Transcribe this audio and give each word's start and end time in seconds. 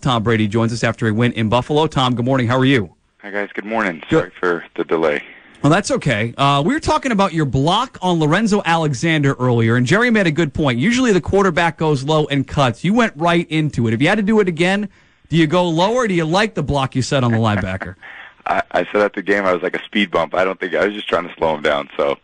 Tom 0.00 0.22
Brady 0.22 0.48
joins 0.48 0.72
us 0.72 0.84
after 0.84 1.08
a 1.08 1.12
win 1.12 1.32
in 1.32 1.48
Buffalo. 1.48 1.86
Tom, 1.86 2.14
good 2.14 2.24
morning. 2.24 2.46
How 2.46 2.58
are 2.58 2.64
you? 2.64 2.94
Hi, 3.18 3.30
guys. 3.30 3.50
Good 3.52 3.64
morning. 3.64 4.02
Sorry 4.08 4.30
for 4.38 4.64
the 4.76 4.84
delay. 4.84 5.22
Well, 5.62 5.72
that's 5.72 5.90
okay. 5.90 6.34
Uh, 6.36 6.62
we 6.64 6.72
were 6.72 6.80
talking 6.80 7.10
about 7.10 7.32
your 7.32 7.44
block 7.44 7.98
on 8.00 8.20
Lorenzo 8.20 8.62
Alexander 8.64 9.34
earlier, 9.34 9.74
and 9.74 9.86
Jerry 9.86 10.08
made 10.10 10.28
a 10.28 10.30
good 10.30 10.54
point. 10.54 10.78
Usually 10.78 11.12
the 11.12 11.20
quarterback 11.20 11.78
goes 11.78 12.04
low 12.04 12.26
and 12.26 12.46
cuts. 12.46 12.84
You 12.84 12.94
went 12.94 13.12
right 13.16 13.48
into 13.50 13.88
it. 13.88 13.94
If 13.94 14.00
you 14.00 14.08
had 14.08 14.18
to 14.18 14.22
do 14.22 14.38
it 14.38 14.46
again, 14.46 14.88
do 15.28 15.36
you 15.36 15.48
go 15.48 15.68
lower? 15.68 16.06
do 16.06 16.14
you 16.14 16.24
like 16.24 16.54
the 16.54 16.62
block 16.62 16.94
you 16.94 17.02
set 17.02 17.24
on 17.24 17.32
the 17.32 17.38
linebacker? 17.38 17.96
I, 18.46 18.62
I 18.70 18.84
said 18.92 19.02
at 19.02 19.14
the 19.14 19.22
game 19.22 19.44
I 19.44 19.52
was 19.52 19.62
like 19.62 19.76
a 19.76 19.84
speed 19.84 20.10
bump. 20.12 20.34
I 20.34 20.44
don't 20.44 20.58
think 20.60 20.74
I 20.74 20.86
was 20.86 20.94
just 20.94 21.08
trying 21.08 21.26
to 21.28 21.34
slow 21.34 21.54
him 21.56 21.62
down. 21.62 21.90
So, 21.96 22.16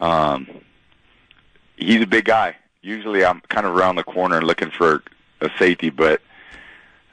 um, 0.00 0.48
he's 1.76 2.00
a 2.00 2.06
big 2.06 2.24
guy. 2.24 2.56
Usually 2.82 3.24
I'm 3.24 3.40
kind 3.48 3.66
of 3.66 3.76
around 3.76 3.96
the 3.96 4.04
corner 4.04 4.40
looking 4.40 4.70
for 4.70 5.02
a 5.40 5.50
safety, 5.58 5.90
but 5.90 6.22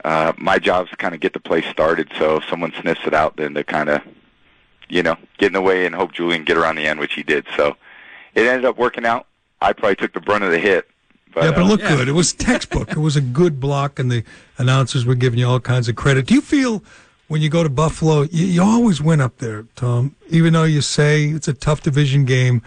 uh, 0.03 0.33
my 0.37 0.59
job 0.59 0.85
is 0.85 0.91
to 0.91 0.97
kind 0.97 1.13
of 1.15 1.21
get 1.21 1.33
the 1.33 1.39
play 1.39 1.61
started. 1.61 2.11
So 2.17 2.37
if 2.37 2.45
someone 2.45 2.73
sniffs 2.79 3.05
it 3.05 3.13
out, 3.13 3.37
then 3.37 3.53
to 3.55 3.63
kind 3.63 3.89
of, 3.89 4.01
you 4.89 5.03
know, 5.03 5.17
get 5.37 5.47
in 5.47 5.53
the 5.53 5.61
way 5.61 5.85
and 5.85 5.95
hope 5.95 6.13
Julian 6.13 6.43
get 6.43 6.57
around 6.57 6.75
the 6.75 6.87
end, 6.87 6.99
which 6.99 7.13
he 7.13 7.23
did. 7.23 7.45
So 7.55 7.75
it 8.35 8.45
ended 8.45 8.65
up 8.65 8.77
working 8.77 9.05
out. 9.05 9.27
I 9.61 9.73
probably 9.73 9.95
took 9.95 10.13
the 10.13 10.21
brunt 10.21 10.43
of 10.43 10.51
the 10.51 10.59
hit. 10.59 10.87
But, 11.33 11.43
yeah, 11.43 11.51
but 11.51 11.59
it 11.59 11.63
uh, 11.63 11.67
looked 11.67 11.83
yeah. 11.83 11.95
good. 11.95 12.07
It 12.07 12.13
was 12.13 12.33
textbook. 12.33 12.91
it 12.91 12.97
was 12.97 13.15
a 13.15 13.21
good 13.21 13.59
block, 13.59 13.99
and 13.99 14.11
the 14.11 14.23
announcers 14.57 15.05
were 15.05 15.15
giving 15.15 15.39
you 15.39 15.47
all 15.47 15.59
kinds 15.59 15.89
of 15.89 15.95
credit. 15.95 16.27
Do 16.27 16.33
you 16.33 16.41
feel 16.41 16.83
when 17.27 17.41
you 17.41 17.49
go 17.49 17.63
to 17.63 17.69
Buffalo, 17.69 18.21
you, 18.23 18.45
you 18.45 18.63
always 18.63 19.01
win 19.01 19.21
up 19.21 19.37
there, 19.37 19.65
Tom? 19.75 20.15
Even 20.29 20.53
though 20.53 20.63
you 20.63 20.81
say 20.81 21.25
it's 21.25 21.47
a 21.47 21.53
tough 21.53 21.81
division 21.81 22.25
game, 22.25 22.61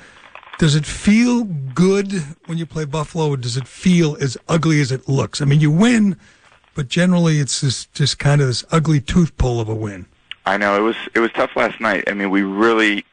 does 0.59 0.75
it 0.75 0.85
feel 0.85 1.45
good 1.45 2.13
when 2.47 2.59
you 2.59 2.67
play 2.67 2.85
Buffalo, 2.85 3.31
or 3.31 3.37
does 3.37 3.57
it 3.57 3.67
feel 3.67 4.17
as 4.21 4.37
ugly 4.49 4.81
as 4.81 4.93
it 4.93 5.09
looks? 5.09 5.41
I 5.41 5.47
mean, 5.47 5.61
you 5.61 5.71
win, 5.71 6.17
but 6.81 6.89
generally 6.89 7.41
it's 7.41 7.61
just, 7.61 7.93
just 7.93 8.19
kind 8.19 8.41
of 8.41 8.47
this 8.47 8.65
ugly 8.71 9.03
tooth 9.03 9.37
pull 9.37 9.61
of 9.61 9.69
a 9.69 9.75
win. 9.75 10.07
I 10.47 10.57
know 10.57 10.79
it 10.79 10.81
was 10.81 10.97
it 11.15 11.21
was 11.21 11.31
tough 11.33 11.55
last 11.55 11.79
night. 11.79 12.05
I 12.07 12.15
mean, 12.15 12.31
we 12.31 12.41
really 12.41 13.05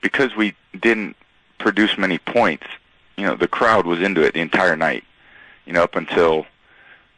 because 0.00 0.36
we 0.36 0.54
didn't 0.78 1.16
produce 1.58 1.98
many 1.98 2.18
points. 2.18 2.68
You 3.16 3.26
know, 3.26 3.34
the 3.34 3.48
crowd 3.48 3.84
was 3.84 4.00
into 4.00 4.22
it 4.22 4.34
the 4.34 4.40
entire 4.40 4.76
night. 4.76 5.02
You 5.66 5.72
know, 5.72 5.82
up 5.82 5.96
until 5.96 6.46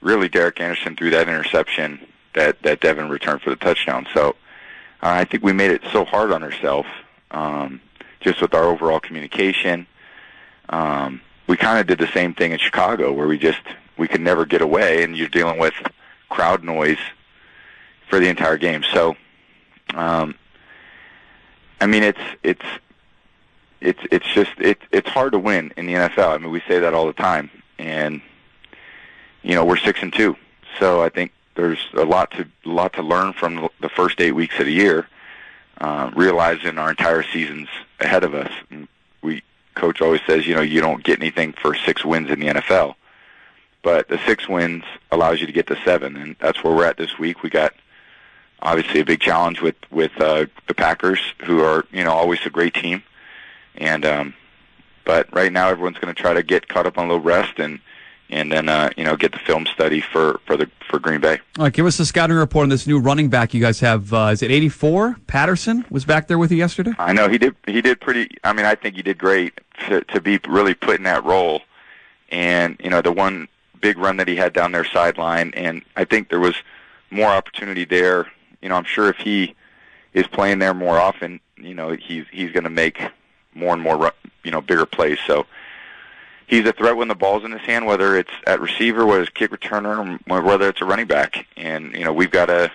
really 0.01 0.31
Derek 0.31 0.59
Anderson 0.62 0.97
threw 0.97 1.11
that 1.11 1.29
interception 1.29 2.01
that 2.33 2.62
that 2.62 2.81
Devin 2.81 3.11
returned 3.11 3.43
for 3.43 3.51
the 3.51 3.56
touchdown. 3.56 4.06
So 4.15 4.31
uh, 5.03 5.11
I 5.11 5.25
think 5.25 5.45
we 5.45 5.53
made 5.53 5.73
it 5.73 5.83
so 5.93 6.06
hard 6.06 6.33
on 6.33 6.43
ourselves, 6.43 6.89
um, 7.33 7.83
just 8.21 8.41
with 8.41 8.55
our 8.55 8.65
overall 8.65 8.99
communication. 8.99 9.87
Um, 10.71 11.21
we 11.49 11.59
kind 11.59 11.79
of 11.79 11.87
did 11.87 11.99
the 11.99 12.11
same 12.15 12.33
thing 12.33 12.53
in 12.53 12.59
Chicago, 12.59 13.12
where 13.12 13.27
we 13.27 13.37
just 13.37 13.61
we 14.01 14.09
could 14.09 14.23
never 14.23 14.47
get 14.47 14.62
away, 14.62 15.05
and 15.05 15.15
you're 15.15 15.29
dealing 15.29 15.59
with 15.59 15.75
crowd 16.31 16.65
noise 16.65 16.98
for 18.09 18.19
the 18.19 18.29
entire 18.29 18.56
game. 18.56 18.83
So, 18.95 19.15
um, 19.95 20.34
I 21.83 21.87
mean, 21.87 22.03
it's 22.03 22.21
it's 22.43 22.65
it's 23.83 24.01
it's 24.11 24.27
just 24.33 24.53
it 24.59 24.81
it's 24.91 25.09
hard 25.09 25.33
to 25.33 25.39
win 25.39 25.73
in 25.77 25.84
the 25.84 25.93
NFL. 25.93 26.34
I 26.34 26.39
mean, 26.39 26.51
we 26.51 26.62
say 26.67 26.78
that 26.78 26.95
all 26.95 27.06
the 27.06 27.12
time, 27.12 27.51
and 27.78 28.23
you 29.43 29.55
know 29.55 29.67
we're 29.67 29.77
six 29.77 30.01
and 30.03 30.12
two. 30.12 30.34
So 30.78 31.03
I 31.03 31.11
think 31.11 31.33
there's 31.55 31.87
a 31.93 32.05
lot 32.05 32.31
to 32.33 32.48
a 32.65 32.71
lot 32.71 32.95
to 32.95 33.03
learn 33.03 33.34
from 33.34 33.69
the 33.81 33.91
first 33.91 34.19
eight 34.23 34.33
weeks 34.33 34.59
of 34.59 34.65
the 34.65 34.73
year, 34.73 35.09
uh, 35.78 36.11
realizing 36.17 36.78
our 36.78 36.89
entire 36.89 37.23
season's 37.23 37.69
ahead 38.01 38.25
of 38.25 38.34
us. 38.34 38.51
We 39.21 39.43
coach 39.75 40.01
always 40.01 40.23
says, 40.27 40.47
you 40.47 40.55
know, 40.55 40.62
you 40.62 40.81
don't 40.81 41.05
get 41.05 41.21
anything 41.21 41.53
for 41.53 41.75
six 41.75 42.03
wins 42.03 42.31
in 42.31 42.41
the 42.41 42.47
NFL, 42.47 42.95
but 43.83 44.09
the 44.09 44.19
six 44.27 44.48
wins 44.48 44.84
allows 45.11 45.41
you 45.41 45.47
to 45.47 45.53
get 45.53 45.67
to 45.69 45.78
seven, 45.84 46.17
and 46.17 46.36
that's 46.39 46.62
where 46.62 46.75
we're 46.75 46.84
at 46.84 46.97
this 46.97 47.19
week. 47.19 47.42
We 47.42 47.50
got 47.50 47.75
obviously 48.61 49.00
a 49.00 49.05
big 49.05 49.20
challenge 49.20 49.61
with 49.61 49.77
with 49.91 50.12
uh, 50.20 50.47
the 50.69 50.75
Packers, 50.75 51.20
who 51.45 51.62
are 51.62 51.84
you 51.92 52.05
know 52.05 52.12
always 52.12 52.41
a 52.45 52.50
great 52.50 52.75
team, 52.75 53.03
and 53.77 54.05
um, 54.05 54.34
but 55.05 55.32
right 55.32 55.53
now 55.53 55.69
everyone's 55.69 55.99
going 55.99 56.15
to 56.15 56.21
try 56.21 56.34
to 56.34 56.43
get 56.43 56.69
caught 56.69 56.87
up 56.87 56.99
on 56.99 57.06
a 57.06 57.09
little 57.09 57.22
rest 57.22 57.59
and 57.59 57.81
and 58.31 58.50
then 58.50 58.69
uh, 58.69 58.91
you 58.97 59.05
know 59.05 59.16
get 59.16 59.32
the 59.32 59.38
film 59.38 59.66
study 59.66 60.00
for 60.00 60.41
for 60.47 60.56
the 60.56 60.71
for 60.88 60.99
Green 60.99 61.21
Bay. 61.21 61.41
All 61.59 61.65
right, 61.65 61.72
give 61.72 61.87
us 61.87 61.99
a 62.00 62.06
scouting 62.06 62.37
report 62.37 62.65
on 62.65 62.69
this 62.69 62.87
new 62.87 62.99
running 62.99 63.28
back 63.28 63.53
you 63.53 63.60
guys 63.60 63.81
have. 63.81 64.12
Uh, 64.12 64.31
is 64.32 64.43
it 64.43 64.50
84? 64.50 65.16
Patterson 65.26 65.84
was 65.91 66.05
back 66.05 66.28
there 66.28 66.38
with 66.38 66.50
you 66.50 66.59
yesterday? 66.59 66.93
I 66.99 67.12
know 67.12 67.28
he 67.28 67.38
did 67.38 67.55
he 67.66 67.82
did 67.82 68.00
pretty. 68.00 68.37
I 68.44 68.53
mean, 68.53 68.66
I 68.66 68.75
think 68.75 68.97
he 68.97 69.03
did 69.03 69.19
great 69.19 69.60
to 69.88 70.03
to 70.03 70.21
be 70.21 70.38
really 70.49 70.75
put 70.75 70.97
in 70.97 71.05
that 71.05 71.25
role, 71.25 71.62
and 72.31 72.76
you 72.82 72.91
know 72.91 73.03
the 73.03 73.12
one 73.12 73.49
big 73.81 73.99
run 73.99 74.17
that 74.19 74.29
he 74.29 74.37
had 74.37 74.53
down 74.53 74.73
their 74.73 74.85
sideline, 74.85 75.53
and 75.55 75.83
I 75.97 76.05
think 76.05 76.29
there 76.29 76.41
was 76.41 76.57
more 77.11 77.29
opportunity 77.29 77.85
there. 77.85 78.31
You 78.63 78.69
know, 78.69 78.77
I'm 78.77 78.85
sure 78.85 79.09
if 79.09 79.17
he 79.17 79.55
is 80.13 80.27
playing 80.27 80.59
there 80.59 80.75
more 80.75 80.99
often, 80.99 81.41
you 81.57 81.75
know, 81.75 81.91
he's 81.91 82.25
he's 82.31 82.53
going 82.53 82.65
to 82.65 82.71
make 82.71 83.01
more 83.55 83.73
and 83.73 83.83
more 83.83 84.13
you 84.45 84.51
know 84.51 84.61
bigger 84.61 84.87
plays. 84.87 85.19
So 85.27 85.47
he's 86.47 86.67
a 86.67 86.73
threat 86.73 86.97
when 86.97 87.09
the 87.09 87.15
ball's 87.15 87.45
in 87.45 87.53
his 87.53 87.63
hand, 87.63 87.87
whether 87.87 88.17
it's 88.17 88.31
at 88.47 88.61
receiver, 88.61 89.07
whether 89.07 89.23
it's 89.23 89.31
kick 89.31 89.51
returner, 89.51 90.19
whether 90.27 90.69
it's 90.69 90.81
a 90.81 90.85
running 90.85 91.07
back. 91.07 91.47
And 91.57 91.95
you 91.95 92.05
know, 92.05 92.12
we've 92.12 92.31
got 92.31 92.47
to 92.47 92.71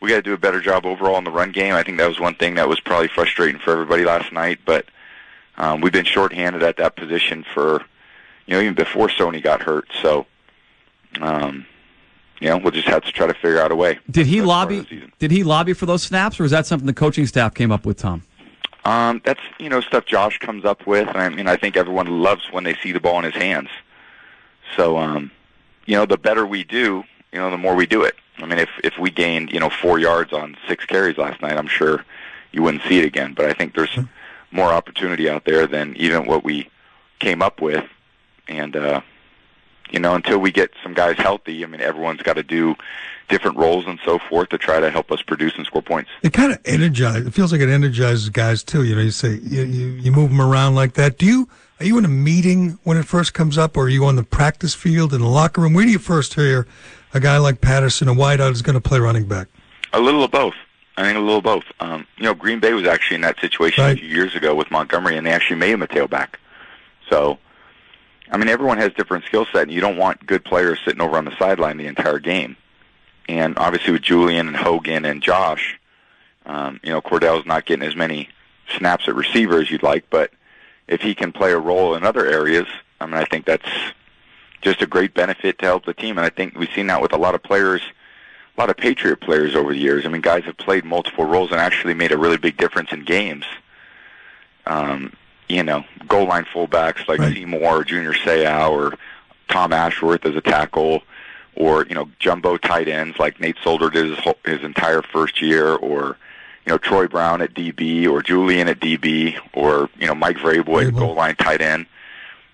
we 0.00 0.08
got 0.08 0.16
to 0.16 0.22
do 0.22 0.32
a 0.32 0.38
better 0.38 0.60
job 0.60 0.86
overall 0.86 1.18
in 1.18 1.24
the 1.24 1.30
run 1.30 1.52
game. 1.52 1.74
I 1.74 1.82
think 1.82 1.98
that 1.98 2.08
was 2.08 2.20
one 2.20 2.34
thing 2.34 2.54
that 2.54 2.68
was 2.68 2.80
probably 2.80 3.08
frustrating 3.08 3.60
for 3.60 3.72
everybody 3.72 4.04
last 4.04 4.32
night. 4.32 4.60
But 4.64 4.86
um, 5.56 5.80
we've 5.80 5.92
been 5.92 6.04
shorthanded 6.04 6.62
at 6.62 6.76
that 6.78 6.96
position 6.96 7.44
for 7.54 7.84
you 8.46 8.54
know 8.54 8.60
even 8.60 8.74
before 8.74 9.08
Sony 9.08 9.42
got 9.42 9.62
hurt. 9.62 9.88
So 10.02 10.26
um, 11.20 11.66
you 12.40 12.48
know 12.48 12.58
we'll 12.58 12.72
just 12.72 12.88
have 12.88 13.02
to 13.04 13.12
try 13.12 13.26
to 13.26 13.34
figure 13.34 13.60
out 13.60 13.72
a 13.72 13.76
way. 13.76 13.98
Did 14.10 14.26
he 14.26 14.38
That's 14.38 14.48
lobby? 14.48 15.10
Did 15.18 15.30
he 15.30 15.42
lobby 15.42 15.72
for 15.72 15.86
those 15.86 16.02
snaps, 16.02 16.38
or 16.38 16.44
is 16.44 16.50
that 16.50 16.66
something 16.66 16.86
the 16.86 16.92
coaching 16.92 17.26
staff 17.26 17.54
came 17.54 17.72
up 17.72 17.84
with, 17.84 17.98
Tom? 17.98 18.22
Um, 18.84 19.20
that's 19.24 19.40
you 19.58 19.68
know 19.68 19.80
stuff 19.80 20.06
Josh 20.06 20.38
comes 20.38 20.64
up 20.64 20.86
with, 20.86 21.08
and 21.08 21.18
I 21.18 21.28
mean 21.28 21.48
I 21.48 21.56
think 21.56 21.76
everyone 21.76 22.22
loves 22.22 22.50
when 22.50 22.64
they 22.64 22.74
see 22.76 22.92
the 22.92 23.00
ball 23.00 23.18
in 23.18 23.24
his 23.24 23.34
hands. 23.34 23.68
So 24.76 24.98
um, 24.98 25.30
you 25.86 25.96
know 25.96 26.06
the 26.06 26.18
better 26.18 26.46
we 26.46 26.64
do, 26.64 27.04
you 27.32 27.38
know 27.38 27.50
the 27.50 27.58
more 27.58 27.74
we 27.74 27.86
do 27.86 28.02
it. 28.02 28.14
I 28.38 28.46
mean 28.46 28.58
if 28.58 28.70
if 28.84 28.98
we 28.98 29.10
gained 29.10 29.52
you 29.52 29.60
know 29.60 29.70
four 29.70 29.98
yards 29.98 30.32
on 30.32 30.56
six 30.66 30.84
carries 30.84 31.18
last 31.18 31.42
night, 31.42 31.56
I'm 31.56 31.66
sure 31.66 32.04
you 32.52 32.62
wouldn't 32.62 32.82
see 32.84 32.98
it 32.98 33.04
again. 33.04 33.34
But 33.34 33.46
I 33.46 33.52
think 33.52 33.74
there's 33.74 33.98
more 34.50 34.72
opportunity 34.72 35.28
out 35.28 35.44
there 35.44 35.66
than 35.66 35.94
even 35.96 36.24
what 36.24 36.44
we 36.44 36.70
came 37.18 37.42
up 37.42 37.60
with, 37.60 37.84
and 38.46 38.74
uh, 38.74 39.00
you 39.90 39.98
know 39.98 40.14
until 40.14 40.38
we 40.38 40.50
get 40.52 40.70
some 40.82 40.94
guys 40.94 41.16
healthy, 41.16 41.64
I 41.64 41.66
mean 41.66 41.80
everyone's 41.80 42.22
got 42.22 42.34
to 42.34 42.42
do 42.42 42.76
different 43.28 43.58
roles 43.58 43.86
and 43.86 43.98
so 44.04 44.18
forth 44.18 44.48
to 44.48 44.58
try 44.58 44.80
to 44.80 44.90
help 44.90 45.12
us 45.12 45.20
produce 45.22 45.54
and 45.56 45.66
score 45.66 45.82
points. 45.82 46.10
It 46.22 46.32
kind 46.32 46.50
of 46.52 46.58
energizes. 46.64 47.26
It 47.26 47.34
feels 47.34 47.52
like 47.52 47.60
it 47.60 47.68
energizes 47.68 48.30
guys 48.30 48.62
too. 48.62 48.84
You 48.84 48.94
know, 48.96 49.02
you 49.02 49.10
say 49.10 49.34
you, 49.42 49.62
you 49.64 49.86
you 49.88 50.12
move 50.12 50.30
them 50.30 50.40
around 50.40 50.74
like 50.74 50.94
that. 50.94 51.18
Do 51.18 51.26
you 51.26 51.48
are 51.80 51.84
you 51.84 51.96
in 51.98 52.04
a 52.04 52.08
meeting 52.08 52.78
when 52.84 52.96
it 52.96 53.04
first 53.04 53.34
comes 53.34 53.56
up, 53.56 53.76
or 53.76 53.84
are 53.84 53.88
you 53.88 54.04
on 54.04 54.16
the 54.16 54.24
practice 54.24 54.74
field 54.74 55.12
in 55.14 55.20
the 55.20 55.28
locker 55.28 55.60
room? 55.60 55.74
Where 55.74 55.84
do 55.84 55.90
you 55.90 55.98
first 55.98 56.34
hear 56.34 56.66
a 57.14 57.20
guy 57.20 57.38
like 57.38 57.60
Patterson, 57.60 58.08
a 58.08 58.14
wideout, 58.14 58.52
is 58.52 58.62
going 58.62 58.74
to 58.74 58.80
play 58.80 58.98
running 58.98 59.26
back? 59.26 59.46
A 59.92 60.00
little 60.00 60.24
of 60.24 60.30
both. 60.30 60.54
I 60.96 61.04
think 61.04 61.16
a 61.16 61.20
little 61.20 61.38
of 61.38 61.44
both. 61.44 61.62
Um, 61.78 62.04
you 62.16 62.24
know, 62.24 62.34
Green 62.34 62.58
Bay 62.58 62.72
was 62.72 62.84
actually 62.86 63.14
in 63.14 63.20
that 63.20 63.38
situation 63.40 63.84
Right. 63.84 63.96
a 63.96 64.00
few 64.00 64.08
years 64.08 64.34
ago 64.34 64.54
with 64.56 64.70
Montgomery, 64.72 65.16
and 65.16 65.24
they 65.24 65.30
actually 65.30 65.56
made 65.56 65.70
him 65.70 65.82
a 65.82 65.86
tailback. 65.86 66.30
So, 67.08 67.38
I 68.30 68.36
mean, 68.36 68.48
everyone 68.48 68.78
has 68.78 68.92
different 68.92 69.24
skill 69.24 69.46
set, 69.52 69.62
and 69.62 69.72
you 69.72 69.80
don't 69.80 69.96
want 69.96 70.26
good 70.26 70.44
players 70.44 70.78
sitting 70.84 71.00
over 71.00 71.16
on 71.16 71.24
the 71.24 71.36
sideline 71.38 71.76
the 71.76 71.86
entire 71.86 72.18
game. 72.18 72.56
And 73.28 73.58
obviously, 73.58 73.92
with 73.92 74.02
Julian 74.02 74.48
and 74.48 74.56
Hogan 74.56 75.04
and 75.04 75.22
Josh, 75.22 75.78
um, 76.46 76.80
you 76.82 76.90
know, 76.90 77.00
Cordell's 77.00 77.46
not 77.46 77.66
getting 77.66 77.86
as 77.86 77.96
many 77.96 78.28
snaps 78.76 79.08
at 79.08 79.14
receiver 79.14 79.60
as 79.60 79.70
you'd 79.70 79.82
like, 79.82 80.08
but 80.10 80.30
if 80.86 81.00
he 81.02 81.14
can 81.14 81.32
play 81.32 81.52
a 81.52 81.58
role 81.58 81.94
in 81.94 82.04
other 82.04 82.26
areas, 82.26 82.66
I 83.00 83.06
mean, 83.06 83.16
I 83.16 83.24
think 83.24 83.44
that's 83.44 83.68
just 84.62 84.82
a 84.82 84.86
great 84.86 85.14
benefit 85.14 85.58
to 85.58 85.66
help 85.66 85.84
the 85.84 85.94
team. 85.94 86.18
And 86.18 86.24
I 86.24 86.30
think 86.30 86.58
we've 86.58 86.72
seen 86.74 86.88
that 86.88 87.02
with 87.02 87.12
a 87.12 87.18
lot 87.18 87.34
of 87.34 87.42
players, 87.42 87.82
a 88.56 88.60
lot 88.60 88.70
of 88.70 88.76
Patriot 88.76 89.20
players 89.20 89.54
over 89.54 89.72
the 89.72 89.78
years. 89.78 90.04
I 90.04 90.08
mean, 90.08 90.22
guys 90.22 90.44
have 90.44 90.56
played 90.56 90.84
multiple 90.84 91.24
roles 91.24 91.52
and 91.52 91.60
actually 91.60 91.94
made 91.94 92.12
a 92.12 92.18
really 92.18 92.38
big 92.38 92.56
difference 92.56 92.92
in 92.92 93.04
games. 93.04 93.44
Um, 94.66 95.12
you 95.48 95.62
know, 95.62 95.84
goal 96.06 96.26
line 96.26 96.44
fullbacks 96.44 97.08
like 97.08 97.20
Right. 97.20 97.34
Seymour 97.34 97.80
or 97.80 97.84
Junior 97.84 98.12
Seau 98.12 98.70
or 98.70 98.98
Tom 99.48 99.72
Ashworth 99.72 100.24
as 100.26 100.36
a 100.36 100.40
tackle, 100.40 101.02
or 101.54 101.86
you 101.86 101.94
know, 101.94 102.10
jumbo 102.18 102.56
tight 102.56 102.88
ends 102.88 103.18
like 103.18 103.40
Nate 103.40 103.56
Solder 103.62 103.90
did 103.90 104.06
his, 104.06 104.18
whole, 104.18 104.38
his 104.44 104.62
entire 104.62 105.02
first 105.02 105.40
year, 105.40 105.74
or 105.74 106.16
you 106.66 106.72
know, 106.72 106.78
Troy 106.78 107.08
Brown 107.08 107.40
at 107.40 107.54
DB, 107.54 108.08
or 108.08 108.22
Julian 108.22 108.68
at 108.68 108.78
DB, 108.80 109.38
or 109.54 109.88
you 109.98 110.06
know, 110.06 110.14
Mike 110.14 110.36
Vrabel 110.36 110.86
at 110.86 110.94
goal 110.94 111.14
line 111.14 111.34
tight 111.36 111.60
end. 111.60 111.86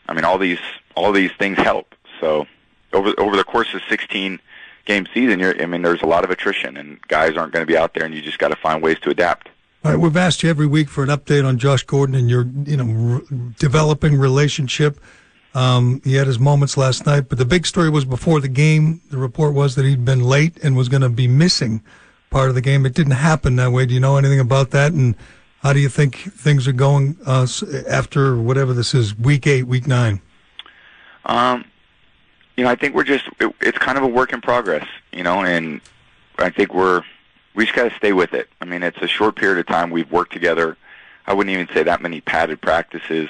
I 0.09 0.15
mean, 0.15 0.25
all 0.25 0.39
these 0.39 0.61
all 0.95 1.13
these 1.13 1.33
things 1.39 1.59
help. 1.59 1.95
So 2.21 2.47
over 2.93 3.13
over 3.19 3.37
the 3.37 3.45
course 3.45 3.75
of 3.75 3.83
16 3.89 4.39
game 4.85 5.07
season, 5.13 5.41
you're, 5.41 5.61
I 5.61 5.67
mean, 5.67 5.83
there's 5.83 6.03
a 6.03 6.07
lot 6.07 6.25
of 6.25 6.31
attrition, 6.31 6.77
and 6.77 7.01
guys 7.09 7.37
aren't 7.37 7.53
going 7.53 7.67
to 7.67 7.71
be 7.71 7.77
out 7.77 7.95
there, 7.95 8.05
and 8.05 8.15
you 8.15 8.23
just 8.23 8.39
got 8.39 8.49
to 8.49 8.57
find 8.57 8.83
ways 8.83 8.99
to 9.01 9.11
adapt. 9.11 9.49
All 9.85 9.91
right, 9.91 10.01
we've 10.01 10.17
asked 10.17 10.43
you 10.43 10.49
every 10.49 10.67
week 10.67 10.89
for 10.89 11.03
an 11.05 11.11
update 11.11 11.47
on 11.47 11.59
Josh 11.59 11.83
Gordon 11.83 12.15
and 12.15 12.31
your, 12.31 12.47
you 12.65 12.79
know, 12.79 13.17
r- 13.17 13.23
developing 13.59 14.17
relationship. 14.17 14.99
Um, 15.55 16.01
he 16.05 16.15
had 16.15 16.27
his 16.27 16.39
moments 16.39 16.79
last 16.79 17.05
night, 17.05 17.29
but 17.29 17.37
the 17.37 17.45
big 17.45 17.67
story 17.67 17.91
was 17.91 18.07
before 18.07 18.41
the 18.41 18.49
game. 18.49 19.03
The 19.11 19.19
report 19.19 19.53
was 19.53 19.75
that 19.75 19.85
he'd 19.85 20.03
been 20.03 20.25
late 20.25 20.57
and 20.65 20.75
was 20.75 20.89
going 20.89 21.03
to 21.03 21.11
be 21.11 21.29
missing 21.29 21.83
part 22.31 22.49
of 22.49 22.55
the 22.55 22.63
game. 22.63 22.87
It 22.87 22.95
didn't 22.95 23.13
happen 23.13 23.57
that 23.57 23.73
way. 23.73 23.85
Do 23.85 23.93
you 23.93 24.01
know 24.01 24.17
anything 24.17 24.41
about 24.41 24.71
that? 24.71 24.95
And 24.95 25.15
how 25.61 25.75
do 25.75 25.81
you 25.81 25.91
think 25.91 26.17
things 26.17 26.67
are 26.67 26.73
going 26.73 27.19
uh, 27.27 27.47
after 27.87 28.39
whatever 28.39 28.73
this 28.73 28.95
is, 28.95 29.15
week 29.19 29.47
eight, 29.47 29.65
week 29.65 29.87
nine? 29.87 30.23
Um, 31.27 31.63
you 32.57 32.65
know, 32.65 32.71
I 32.71 32.75
think 32.75 32.95
we're 32.95 33.05
just 33.05 33.27
it, 33.39 33.55
it's 33.61 33.77
kind 33.77 33.99
of 33.99 34.05
a 34.05 34.09
work 34.09 34.33
in 34.33 34.41
progress, 34.41 34.89
you 35.13 35.23
know, 35.23 35.45
and 35.45 35.83
I 36.39 36.49
think 36.49 36.73
we're 36.73 37.03
we 37.55 37.65
just 37.65 37.77
got 37.77 37.89
to 37.89 37.97
stay 37.97 38.13
with 38.13 38.35
it. 38.35 38.49
I 38.61 38.65
mean, 38.65 38.83
it's 38.83 38.99
a 39.01 39.07
short 39.07 39.37
period 39.37 39.59
of 39.59 39.67
time 39.67 39.91
we've 39.91 40.11
worked 40.11 40.33
together. 40.33 40.77
I 41.27 41.33
wouldn't 41.33 41.55
even 41.55 41.69
say 41.75 41.83
that 41.83 42.03
many 42.03 42.21
padded 42.21 42.61
practices. 42.61 43.29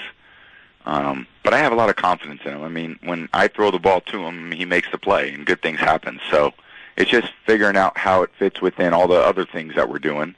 Um, 0.87 1.26
but 1.43 1.55
I 1.55 1.59
have 1.59 1.73
a 1.73 1.76
lot 1.76 1.88
of 1.88 1.97
confidence 1.97 2.43
in 2.44 2.53
him. 2.53 2.62
I 2.62 2.69
mean, 2.69 2.99
when 3.05 3.29
I 3.32 3.49
throw 3.49 3.71
the 3.71 3.79
ball 3.79 4.00
to 4.03 4.25
him, 4.25 4.53
he 4.53 4.65
makes 4.65 4.91
the 4.91 4.99
play, 4.99 5.32
and 5.32 5.47
good 5.47 5.62
things 5.62 5.79
happen. 5.79 6.21
So 6.31 6.53
it's 6.97 7.11
just 7.11 7.32
figuring 7.47 7.76
out 7.76 7.97
how 7.97 8.23
it 8.23 8.31
fits 8.38 8.61
within 8.61 8.93
all 8.93 9.09
the 9.09 9.21
other 9.21 9.44
things 9.44 9.75
that 9.76 9.88
we're 9.88 9.99
doing 9.99 10.35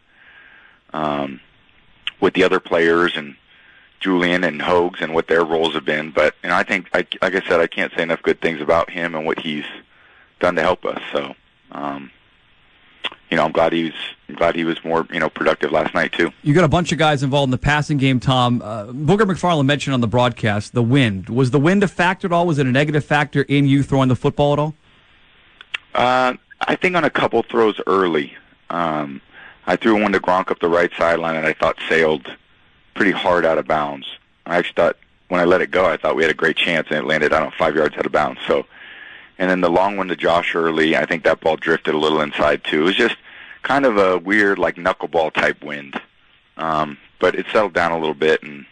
um, 0.93 1.41
with 2.21 2.35
the 2.35 2.45
other 2.45 2.61
players 2.61 3.17
and 3.17 3.37
Julian 4.01 4.45
and 4.45 4.61
Hogs 4.63 5.01
and 5.01 5.15
what 5.15 5.27
their 5.27 5.45
roles 5.45 5.75
have 5.75 5.85
been. 5.85 6.11
But 6.11 6.35
know, 6.45 6.55
I 6.55 6.63
think, 6.63 6.89
I, 6.93 7.07
like 7.21 7.35
I 7.35 7.41
said, 7.47 7.61
I 7.61 7.67
can't 7.67 7.93
say 7.95 8.03
enough 8.03 8.23
good 8.23 8.41
things 8.41 8.61
about 8.61 8.91
him 8.91 9.15
and 9.15 9.27
what 9.27 9.39
he's 9.39 9.65
done 10.39 10.55
to 10.57 10.63
help 10.63 10.85
us. 10.85 11.01
So, 11.13 11.35
um, 11.73 12.11
you 13.31 13.37
know, 13.37 13.45
I'm 13.45 13.53
glad 13.53 13.73
he 13.73 13.85
was 13.85 13.95
I'm 14.29 14.35
glad 14.35 14.57
he 14.57 14.65
was 14.65 14.83
more 14.85 15.07
you 15.13 15.21
know 15.21 15.29
productive 15.29 15.73
last 15.73 15.95
night 15.95 16.13
too. 16.13 16.33
You 16.43 16.55
got 16.55 16.65
a 16.65 16.69
bunch 16.69 16.93
of 16.93 16.99
guys 16.99 17.23
involved 17.23 17.49
in 17.49 17.51
the 17.53 17.59
passing 17.59 17.99
game, 17.99 18.21
Tom. 18.21 18.63
Uh, 18.63 18.87
Booger 18.87 19.23
McFarland 19.23 19.67
mentioned 19.67 19.95
on 19.95 20.01
the 20.01 20.09
broadcast 20.09 20.75
the 20.75 20.83
wind. 20.83 21.29
Was 21.29 21.51
the 21.51 21.61
wind 21.61 21.83
a 21.83 21.89
factor 21.89 22.27
at 22.27 22.33
all? 22.33 22.47
Was 22.47 22.59
it 22.59 22.67
a 22.67 22.71
negative 22.71 23.05
factor 23.05 23.43
in 23.43 23.67
you 23.67 23.83
throwing 23.83 24.09
the 24.09 24.17
football 24.17 24.53
at 24.53 24.59
all? 24.59 24.75
Uh, 25.95 26.35
I 26.61 26.77
think 26.77 26.97
on 26.97 27.05
a 27.05 27.11
couple 27.11 27.43
throws 27.43 27.81
early. 27.87 28.37
Um, 28.71 29.21
I 29.67 29.77
threw 29.77 30.01
one 30.01 30.13
to 30.13 30.21
Gronk 30.21 30.51
up 30.51 30.61
the 30.61 30.69
right 30.69 30.91
sideline, 30.97 31.37
and 31.37 31.47
I 31.47 31.53
thought 31.53 31.77
sailed 31.89 32.31
pretty 32.95 33.13
hard 33.13 33.45
out 33.45 33.59
of 33.59 33.67
bounds. 33.67 34.07
I 34.45 34.59
actually 34.59 34.75
thought 34.75 34.97
when 35.29 35.41
I 35.41 35.45
let 35.45 35.61
it 35.61 35.71
go, 35.71 35.87
I 35.87 35.97
thought 35.97 36.17
we 36.17 36.23
had 36.23 36.31
a 36.31 36.35
great 36.35 36.57
chance, 36.57 36.89
and 36.91 36.99
it 36.99 37.05
landed 37.05 37.33
I 37.33 37.41
don't 37.41 37.49
know 37.51 37.55
five 37.59 37.75
yards 37.75 37.97
out 37.97 38.07
of 38.07 38.13
bounds. 38.13 38.41
So, 38.47 38.67
and 39.39 39.51
then 39.51 39.61
the 39.61 39.71
long 39.71 39.97
one 39.97 40.09
to 40.09 40.17
Josh 40.17 40.55
Early, 40.55 40.97
I 40.97 41.07
think 41.07 41.25
that 41.25 41.41
ball 41.41 41.57
drifted 41.57 41.95
a 41.95 41.99
little 41.99 42.21
inside 42.21 42.65
too. 42.65 42.83
It 42.83 42.85
was 42.85 42.97
just 42.97 43.17
kind 43.63 43.85
of 43.85 43.97
a 43.99 44.19
weird 44.19 44.59
like 44.59 44.77
knuckleball 44.77 45.33
type 45.33 45.63
wind, 45.63 46.01
um, 46.57 46.99
but 47.19 47.35
it 47.35 47.47
settled 47.53 47.75
down 47.75 47.93
a 47.93 47.99
little 47.99 48.15
bit, 48.15 48.43
and 48.43 48.65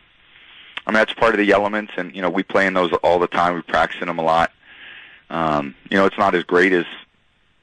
I 0.87 0.91
mean 0.91 0.95
that's 0.95 1.13
part 1.15 1.35
of 1.35 1.39
the 1.39 1.53
elements, 1.53 1.93
and 1.97 2.15
you 2.15 2.23
know 2.23 2.31
we 2.31 2.43
play 2.43 2.67
in 2.67 2.75
those 2.75 2.93
all 3.03 3.19
the 3.19 3.27
time. 3.27 3.55
We 3.55 3.63
practice 3.63 4.01
in 4.01 4.09
them 4.09 4.19
a 4.19 4.23
lot. 4.23 4.53
Um, 5.31 5.75
you 5.91 5.97
know, 5.97 6.07
it's 6.07 6.19
not 6.19 6.35
as 6.35 6.45
great 6.45 6.73
as 6.73 6.87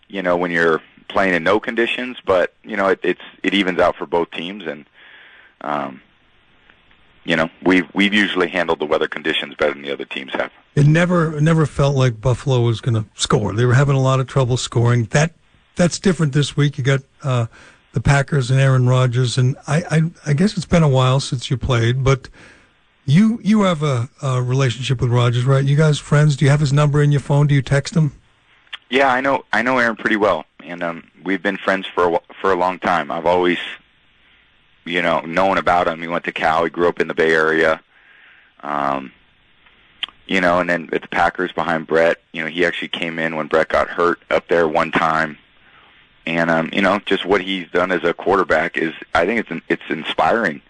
you 0.08 0.22
know 0.22 0.38
when 0.38 0.52
you're 0.52 0.82
playing 1.08 1.34
in 1.34 1.44
no 1.44 1.60
conditions, 1.60 2.18
but 2.26 2.54
you 2.64 2.76
know 2.76 2.88
it, 2.90 3.00
it's 3.04 3.22
it 3.44 3.54
evens 3.54 3.80
out 3.80 3.96
for 3.96 4.06
both 4.06 4.30
teams, 4.32 4.66
and 4.66 4.86
um, 5.62 6.02
you 7.24 7.36
know 7.36 7.50
we've 7.64 7.88
we've 7.94 8.14
usually 8.14 8.48
handled 8.48 8.80
the 8.80 8.86
weather 8.86 9.08
conditions 9.08 9.56
better 9.56 9.74
than 9.74 9.82
the 9.82 9.92
other 9.92 10.06
teams 10.06 10.32
have. 10.34 10.52
It 10.76 10.88
never 10.88 11.38
it 11.38 11.42
never 11.42 11.66
felt 11.66 11.96
like 11.96 12.22
Buffalo 12.22 12.62
was 12.62 12.82
going 12.82 12.96
to 12.96 13.06
score. 13.16 13.54
They 13.54 13.66
were 13.66 13.74
having 13.74 13.96
a 13.96 14.02
lot 14.02 14.20
of 14.20 14.28
trouble 14.28 14.58
scoring. 14.58 15.06
That 15.06 15.34
that's 15.76 16.00
different 16.00 16.34
this 16.34 16.56
week. 16.56 16.78
You 16.78 16.84
got 16.84 17.02
uh, 17.24 17.48
the 17.94 18.02
Packers 18.02 18.52
and 18.52 18.60
Aaron 18.60 18.88
Rodgers, 18.88 19.38
and 19.38 19.56
I, 19.68 19.84
I 19.92 20.02
I 20.28 20.34
guess 20.34 20.58
it's 20.58 20.66
been 20.66 20.84
a 20.84 20.90
while 20.90 21.20
since 21.20 21.50
you 21.50 21.58
played, 21.58 22.04
but. 22.04 22.30
You 23.04 23.40
you 23.44 23.64
have 23.64 23.82
a, 23.82 24.08
a 24.22 24.44
relationship 24.44 25.02
with 25.02 25.10
Rodgers, 25.10 25.44
right? 25.44 25.66
You 25.66 25.76
guys 25.76 25.98
friends? 25.98 26.36
Do 26.36 26.46
you 26.46 26.52
have 26.52 26.60
his 26.60 26.72
number 26.72 27.02
in 27.02 27.12
your 27.12 27.20
phone? 27.20 27.48
Do 27.48 27.56
you 27.56 27.64
text 27.64 27.96
him? 27.96 28.14
Yeah, 28.92 29.12
I 29.12 29.22
know 29.22 29.44
I 29.52 29.64
know 29.64 29.80
Aaron 29.80 29.96
pretty 29.96 30.18
well, 30.18 30.46
and 30.64 30.84
um, 30.84 31.10
we've 31.24 31.42
been 31.42 31.58
friends 31.58 31.88
for 31.88 32.14
a, 32.14 32.20
for 32.42 32.52
a 32.52 32.56
long 32.56 32.78
time. 32.78 33.10
I've 33.10 33.26
always, 33.26 33.58
you 34.86 35.02
know, 35.02 35.22
known 35.22 35.58
about 35.58 35.88
him. 35.88 36.02
He 36.02 36.08
went 36.08 36.26
to 36.26 36.32
Cal. 36.32 36.64
He 36.64 36.70
grew 36.70 36.88
up 36.88 37.00
in 37.00 37.08
the 37.08 37.14
Bay 37.14 37.34
Area. 37.34 37.82
Um, 38.62 39.12
you 40.28 40.40
know, 40.40 40.60
and 40.60 40.70
then 40.70 40.90
at 40.94 41.02
the 41.02 41.08
Packers 41.08 41.52
behind 41.52 41.88
Brett, 41.88 42.22
you 42.32 42.42
know, 42.42 42.48
he 42.48 42.66
actually 42.66 42.88
came 42.88 43.20
in 43.20 43.36
when 43.36 43.48
Brett 43.48 43.70
got 43.70 43.90
hurt 43.90 44.22
up 44.30 44.48
there 44.48 44.68
one 44.68 44.92
time. 44.92 45.38
And 46.26 46.50
um, 46.50 46.70
you 46.72 46.82
know, 46.82 47.00
just 47.06 47.26
what 47.26 47.42
he's 47.42 47.70
done 47.72 47.92
as 47.92 48.04
a 48.04 48.14
quarterback 48.14 48.78
is 48.78 48.94
I 49.14 49.26
think 49.26 49.40
it's 49.40 49.64
it's 49.68 49.90
inspiring. 49.90 50.62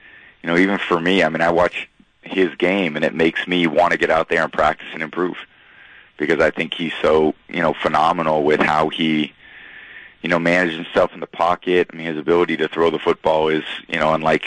You 0.42 0.48
know, 0.48 0.58
even 0.58 0.78
for 0.78 1.00
me, 1.00 1.24
I 1.24 1.30
mean, 1.30 1.42
I 1.42 1.52
watch 1.52 1.90
his 2.24 2.56
game 2.56 2.96
and 2.96 3.04
it 3.04 3.14
makes 3.14 3.48
me 3.48 3.68
want 3.68 3.92
to 3.92 3.98
get 3.98 4.10
out 4.10 4.30
there 4.30 4.44
and 4.44 4.54
practice 4.54 4.88
and 4.94 5.04
improve 5.04 5.38
because 6.18 6.40
I 6.40 6.52
think 6.52 6.74
he's 6.74 6.94
so, 7.02 7.36
you 7.50 7.62
know, 7.62 7.74
phenomenal 7.74 8.44
with 8.44 8.60
how 8.60 8.90
he 8.90 9.34
you 10.22 10.30
know, 10.30 10.40
manages 10.40 10.76
himself 10.76 11.14
in 11.14 11.20
the 11.20 11.28
pocket. 11.28 11.90
I 11.92 11.96
mean, 11.96 12.08
his 12.08 12.18
ability 12.18 12.58
to 12.58 12.68
throw 12.68 12.90
the 12.90 13.00
football 13.00 13.48
is, 13.48 13.64
you 13.88 14.00
know, 14.00 14.14
unlike 14.14 14.46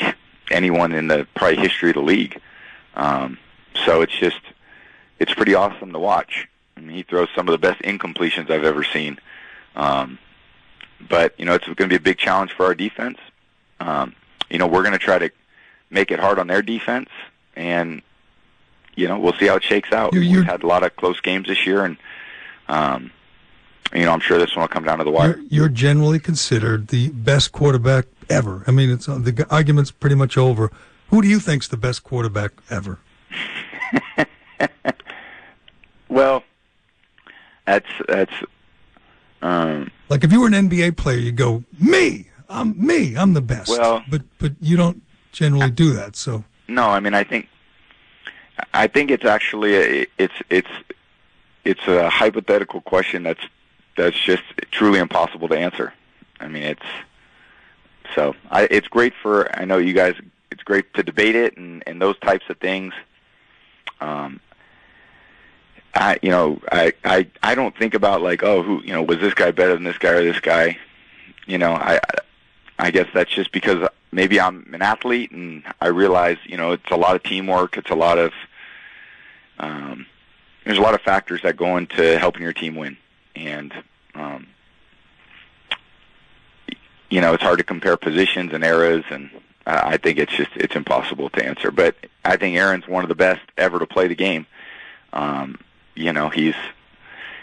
anyone 0.50 0.92
in 0.92 1.08
the 1.08 1.26
probably 1.34 1.56
history 1.56 1.90
of 1.90 1.94
the 1.94 2.02
league. 2.02 2.40
Um, 2.94 3.38
so 3.84 4.02
it's 4.02 4.16
just, 4.16 4.40
it's 5.18 5.34
pretty 5.34 5.54
awesome 5.54 5.92
to 5.92 5.98
watch. 5.98 6.48
I 6.76 6.80
mean, 6.80 6.96
he 6.96 7.02
throws 7.02 7.28
some 7.34 7.48
of 7.48 7.52
the 7.52 7.58
best 7.58 7.80
incompletions 7.82 8.50
I've 8.50 8.64
ever 8.64 8.84
seen. 8.84 9.18
Um, 9.76 10.18
but 11.08 11.34
you 11.38 11.44
know, 11.44 11.54
it's 11.54 11.64
going 11.64 11.76
to 11.76 11.88
be 11.88 11.96
a 11.96 12.00
big 12.00 12.18
challenge 12.18 12.52
for 12.52 12.66
our 12.66 12.74
defense. 12.74 13.18
Um, 13.80 14.14
you 14.50 14.58
know, 14.58 14.66
we're 14.66 14.82
going 14.82 14.92
to 14.92 14.98
try 14.98 15.18
to 15.18 15.30
make 15.90 16.10
it 16.10 16.18
hard 16.18 16.38
on 16.38 16.46
their 16.46 16.62
defense, 16.62 17.08
and 17.56 18.02
you 18.94 19.08
know, 19.08 19.18
we'll 19.18 19.34
see 19.34 19.46
how 19.46 19.56
it 19.56 19.64
shakes 19.64 19.92
out. 19.92 20.12
You're, 20.12 20.22
you're, 20.22 20.40
We've 20.40 20.46
had 20.46 20.62
a 20.62 20.66
lot 20.66 20.84
of 20.84 20.94
close 20.96 21.20
games 21.20 21.48
this 21.48 21.66
year, 21.66 21.84
and 21.84 21.96
um, 22.68 23.10
you 23.94 24.04
know, 24.04 24.12
I'm 24.12 24.20
sure 24.20 24.38
this 24.38 24.56
one 24.56 24.62
will 24.62 24.68
come 24.68 24.84
down 24.84 24.98
to 24.98 25.04
the 25.04 25.10
wire. 25.10 25.36
You're, 25.36 25.46
you're 25.48 25.68
generally 25.68 26.18
considered 26.18 26.88
the 26.88 27.10
best 27.10 27.52
quarterback 27.52 28.06
ever. 28.28 28.64
I 28.66 28.72
mean, 28.72 28.90
it's 28.90 29.06
the 29.06 29.46
argument's 29.50 29.90
pretty 29.90 30.16
much 30.16 30.36
over. 30.36 30.70
Who 31.08 31.22
do 31.22 31.28
you 31.28 31.38
think's 31.38 31.68
the 31.68 31.76
best 31.76 32.02
quarterback 32.02 32.52
ever? 32.70 32.98
well, 36.08 36.42
that's 37.66 37.86
that's 38.08 38.32
um, 39.42 39.90
like 40.08 40.24
if 40.24 40.32
you 40.32 40.40
were 40.40 40.48
an 40.48 40.54
NBA 40.54 40.96
player, 40.96 41.18
you 41.18 41.32
go 41.32 41.64
me. 41.80 42.28
I'm 42.48 42.74
me. 42.84 43.16
I'm 43.16 43.34
the 43.34 43.42
best. 43.42 43.70
Well, 43.70 44.02
but 44.10 44.22
but 44.38 44.52
you 44.60 44.76
don't 44.76 45.02
generally 45.32 45.70
do 45.70 45.92
that. 45.92 46.16
So 46.16 46.44
no, 46.66 46.88
I 46.88 47.00
mean, 47.00 47.14
I 47.14 47.24
think 47.24 47.48
I 48.72 48.86
think 48.86 49.10
it's 49.10 49.24
actually 49.24 49.76
a, 49.76 50.06
it's 50.18 50.34
it's 50.50 50.70
it's 51.64 51.86
a 51.86 52.10
hypothetical 52.10 52.80
question 52.80 53.22
that's 53.22 53.44
that's 53.96 54.18
just 54.18 54.42
truly 54.70 54.98
impossible 54.98 55.48
to 55.48 55.58
answer. 55.58 55.92
I 56.40 56.48
mean, 56.48 56.62
it's 56.62 56.86
so 58.14 58.34
I, 58.50 58.68
it's 58.70 58.88
great 58.88 59.14
for 59.14 59.54
I 59.56 59.64
know 59.64 59.78
you 59.78 59.92
guys. 59.92 60.14
It's 60.50 60.62
great 60.62 60.92
to 60.94 61.02
debate 61.02 61.34
it 61.34 61.56
and 61.56 61.82
and 61.86 62.00
those 62.00 62.18
types 62.18 62.44
of 62.48 62.58
things. 62.58 62.94
Um, 64.00 64.40
I 65.94 66.18
you 66.22 66.30
know 66.30 66.60
I 66.70 66.92
I 67.04 67.26
I 67.42 67.54
don't 67.54 67.76
think 67.76 67.94
about 67.94 68.22
like 68.22 68.42
oh 68.42 68.62
who 68.62 68.82
you 68.82 68.92
know 68.92 69.02
was 69.02 69.18
this 69.18 69.34
guy 69.34 69.50
better 69.50 69.74
than 69.74 69.84
this 69.84 69.98
guy 69.98 70.10
or 70.10 70.24
this 70.24 70.40
guy. 70.40 70.78
You 71.46 71.58
know 71.58 71.72
I 71.72 72.00
I 72.78 72.90
guess 72.90 73.08
that's 73.14 73.30
just 73.30 73.52
because 73.52 73.88
maybe 74.12 74.40
I'm 74.40 74.68
an 74.72 74.82
athlete 74.82 75.30
and 75.30 75.62
I 75.80 75.88
realize 75.88 76.38
you 76.44 76.56
know 76.56 76.72
it's 76.72 76.90
a 76.90 76.96
lot 76.96 77.16
of 77.16 77.22
teamwork. 77.22 77.76
It's 77.76 77.90
a 77.90 77.96
lot 77.96 78.18
of 78.18 78.32
um, 79.58 80.06
there's 80.64 80.78
a 80.78 80.82
lot 80.82 80.94
of 80.94 81.00
factors 81.00 81.42
that 81.42 81.56
go 81.56 81.76
into 81.76 82.18
helping 82.18 82.42
your 82.42 82.52
team 82.52 82.74
win 82.74 82.96
and 83.36 83.72
um, 84.14 84.46
you 87.10 87.20
know 87.20 87.32
it's 87.34 87.42
hard 87.42 87.58
to 87.58 87.64
compare 87.64 87.96
positions 87.96 88.52
and 88.52 88.64
eras, 88.64 89.04
and 89.10 89.30
I 89.66 89.96
think 89.96 90.18
it's 90.18 90.32
just 90.32 90.50
it's 90.56 90.76
impossible 90.76 91.30
to 91.30 91.44
answer. 91.44 91.70
But 91.70 91.96
I 92.24 92.36
think 92.36 92.56
Aaron's 92.56 92.88
one 92.88 93.04
of 93.04 93.08
the 93.08 93.14
best 93.14 93.42
ever 93.56 93.78
to 93.78 93.86
play 93.86 94.08
the 94.08 94.14
game. 94.14 94.46
Um, 95.12 95.58
you 95.94 96.12
know 96.12 96.28
he's 96.28 96.56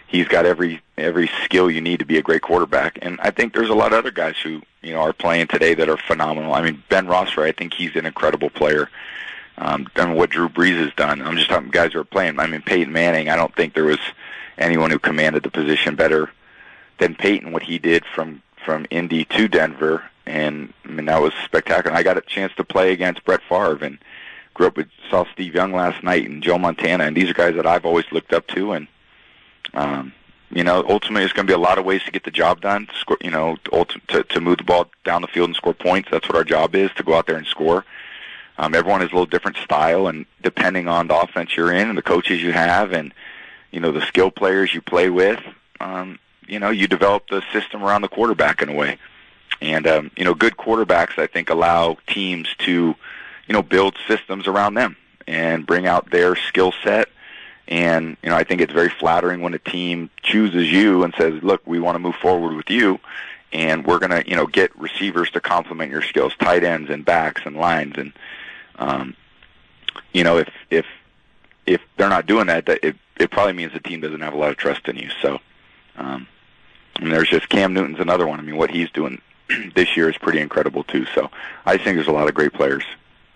he's 0.08 0.28
got 0.28 0.46
every 0.46 0.82
every 0.98 1.30
skill 1.44 1.72
you 1.72 1.82
need 1.82 2.00
to 2.00 2.06
be 2.06 2.18
a 2.18 2.22
great 2.22 2.42
quarterback, 2.42 3.00
and 3.02 3.20
I 3.22 3.32
think 3.32 3.54
there's 3.54 3.70
a 3.70 3.76
lot 3.76 3.94
of 3.94 4.00
other 4.00 4.12
guys 4.12 4.36
who 4.42 4.62
you 4.82 4.94
know 4.94 5.00
are 5.00 5.14
playing 5.14 5.48
today 5.48 5.74
that 5.74 5.90
are 5.90 5.98
phenomenal. 5.98 6.54
I 6.54 6.62
mean 6.62 6.84
Ben 6.90 7.08
Roethlisberger, 7.08 7.48
I 7.48 7.52
think 7.52 7.74
he's 7.74 7.96
an 7.96 8.06
incredible 8.06 8.50
player. 8.50 8.90
Um, 9.58 9.88
and 9.96 10.16
what 10.16 10.32
Drew 10.32 10.50
Brees 10.50 10.78
has 10.78 10.94
done. 10.96 11.22
I'm 11.22 11.36
just 11.36 11.50
talking 11.50 11.70
guys 11.70 11.94
who 11.94 12.00
are 12.00 12.04
playing. 12.04 12.40
I 12.40 12.48
mean 12.48 12.62
Peyton 12.62 12.92
Manning. 12.92 13.30
I 13.30 13.36
don't 13.36 13.56
think 13.56 13.74
there 13.74 13.84
was 13.84 14.00
anyone 14.58 14.92
who 14.92 15.00
commanded 15.00 15.44
the 15.44 15.52
position 15.52 15.96
better 15.96 16.32
than 17.00 17.16
Peyton. 17.16 17.52
What 17.52 17.64
he 17.64 17.80
did 17.80 18.06
from 18.06 18.42
from 18.66 18.86
Indy 18.90 19.26
to 19.26 19.48
Denver, 19.48 20.04
and 20.26 20.74
I 20.86 20.90
mean 20.90 21.06
that 21.06 21.22
was 21.22 21.34
spectacular. 21.46 21.96
I 21.96 22.04
got 22.04 22.18
a 22.18 22.22
chance 22.22 22.54
to 22.56 22.64
play 22.64 22.92
against 22.92 23.24
Brett 23.26 23.42
Favre 23.50 23.84
and 23.84 23.98
grew 24.54 24.68
up 24.68 24.78
with 24.78 24.88
saw 25.10 25.26
Steve 25.34 25.56
Young 25.56 25.74
last 25.74 26.04
night 26.04 26.30
and 26.30 26.44
Joe 26.44 26.58
Montana, 26.58 27.06
and 27.06 27.16
these 27.16 27.30
are 27.30 27.34
guys 27.34 27.56
that 27.56 27.66
I've 27.66 27.86
always 27.86 28.06
looked 28.12 28.34
up 28.34 28.48
to. 28.48 28.74
And 28.74 28.88
um, 29.74 30.14
you 30.52 30.64
know, 30.64 30.86
ultimately, 30.88 31.24
it's 31.24 31.34
going 31.34 31.48
to 31.48 31.52
be 31.52 31.56
a 31.56 31.58
lot 31.58 31.78
of 31.78 31.86
ways 31.86 32.04
to 32.04 32.12
get 32.12 32.24
the 32.24 32.32
job 32.32 32.62
done. 32.62 32.88
Score, 32.96 33.18
you 33.22 33.32
know, 33.32 33.58
to, 33.64 33.86
to 34.10 34.24
to 34.24 34.42
move 34.42 34.58
the 34.58 34.64
ball 34.64 34.88
down 35.04 35.22
the 35.22 35.28
field 35.28 35.50
and 35.50 35.56
score 35.56 35.74
points. 35.74 36.10
That's 36.12 36.28
what 36.28 36.36
our 36.36 36.44
job 36.44 36.76
is 36.76 36.92
to 36.96 37.04
go 37.04 37.14
out 37.14 37.28
there 37.28 37.38
and 37.38 37.48
score. 37.48 37.86
Um, 38.58 38.76
everyone 38.76 39.02
has 39.02 39.10
a 39.10 39.14
little 39.14 39.26
different 39.26 39.58
style, 39.58 40.08
and 40.08 40.26
depending 40.44 40.88
on 40.88 41.08
the 41.08 41.20
offense 41.20 41.56
you're 41.56 41.72
in 41.72 41.90
and 41.90 41.98
the 41.98 42.04
coaches 42.04 42.44
you 42.44 42.52
have, 42.52 42.92
and 42.92 43.14
you 43.72 43.80
know 43.80 43.92
the 43.92 44.02
skill 44.02 44.32
players 44.32 44.74
you 44.74 44.82
play 44.82 45.10
with, 45.10 45.40
um, 45.80 46.20
you 46.48 46.60
know 46.60 46.70
you 46.70 46.88
develop 46.88 47.28
the 47.30 47.42
system 47.54 47.84
around 47.84 48.02
the 48.02 48.08
quarterback 48.08 48.62
in 48.62 48.70
a 48.70 48.74
way. 48.74 48.98
And 49.62 49.86
um, 49.86 50.12
you 50.18 50.24
know, 50.24 50.34
good 50.34 50.58
quarterbacks, 50.58 51.20
I 51.20 51.28
think, 51.28 51.50
allow 51.50 51.98
teams 52.08 52.56
to, 52.60 52.96
you 53.48 53.54
know, 53.54 53.62
build 53.62 53.96
systems 54.08 54.48
around 54.48 54.74
them 54.74 54.98
and 55.28 55.68
bring 55.68 55.86
out 55.86 56.10
their 56.10 56.36
skill 56.36 56.74
set. 56.84 57.10
And 57.68 58.18
you 58.24 58.30
know, 58.30 58.36
I 58.36 58.44
think 58.44 58.60
it's 58.62 58.74
very 58.74 58.90
flattering 58.90 59.42
when 59.42 59.54
a 59.54 59.60
team 59.60 60.10
chooses 60.24 60.72
you 60.72 61.04
and 61.04 61.14
says, 61.16 61.44
"Look, 61.44 61.62
we 61.66 61.80
want 61.80 61.96
to 61.96 62.00
move 62.00 62.16
forward 62.16 62.56
with 62.56 62.70
you." 62.70 63.00
and 63.54 63.86
we're 63.86 64.00
going 64.00 64.12
to 64.12 64.28
you 64.30 64.36
know 64.36 64.46
get 64.46 64.76
receivers 64.78 65.30
to 65.32 65.42
complement 65.42 65.92
your 65.92 66.02
skills, 66.02 66.34
tight 66.40 66.64
ends 66.64 66.90
and 66.90 67.04
backs 67.06 67.42
and 67.46 67.58
lines, 67.58 67.96
and 67.98 68.14
um, 68.78 69.16
you 70.14 70.24
know 70.24 70.38
if 70.38 70.50
if 70.70 70.86
if 71.66 71.82
they're 71.98 72.10
not 72.10 72.26
doing 72.26 72.48
that, 72.48 72.66
that 72.66 72.80
it 72.84 72.96
it 73.18 73.32
probably 73.32 73.54
means 73.54 73.74
the 73.74 73.80
team 73.80 74.02
doesn't 74.02 74.22
have 74.22 74.34
a 74.34 74.38
lot 74.38 74.50
of 74.50 74.58
trust 74.58 74.88
in 74.88 74.96
you. 74.96 75.10
So, 75.22 75.40
um, 75.98 76.28
and 77.00 77.12
there's 77.12 77.30
just 77.30 77.50
Cam 77.50 77.74
Newton's 77.74 78.00
another 78.00 78.28
one. 78.28 78.40
I 78.40 78.44
mean, 78.44 78.58
what 78.58 78.72
he's 78.72 78.90
doing 78.92 79.22
this 79.76 79.96
year 79.96 80.10
is 80.10 80.18
pretty 80.18 80.40
incredible 80.40 80.84
too. 80.84 81.06
So, 81.14 81.30
I 81.66 81.78
think 81.78 81.96
there's 81.96 82.08
a 82.08 82.12
lot 82.12 82.28
of 82.28 82.34
great 82.34 82.54
players. 82.54 82.84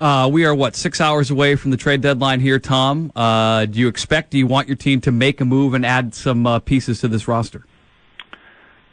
Uh, 0.01 0.29
we 0.31 0.45
are 0.45 0.53
what 0.53 0.75
six 0.75 0.99
hours 0.99 1.31
away 1.31 1.55
from 1.55 1.71
the 1.71 1.77
trade 1.77 2.01
deadline 2.01 2.41
here, 2.41 2.59
Tom. 2.59 3.11
Uh, 3.15 3.65
do 3.65 3.79
you 3.79 3.87
expect? 3.87 4.31
Do 4.31 4.37
you 4.37 4.47
want 4.47 4.67
your 4.67 4.75
team 4.75 4.99
to 5.01 5.11
make 5.11 5.39
a 5.39 5.45
move 5.45 5.73
and 5.73 5.85
add 5.85 6.13
some 6.13 6.45
uh, 6.45 6.59
pieces 6.59 6.99
to 7.01 7.07
this 7.07 7.27
roster? 7.27 7.65